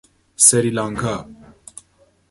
[0.45, 1.15] سریلانکا